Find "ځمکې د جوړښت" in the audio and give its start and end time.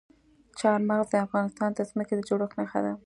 1.89-2.55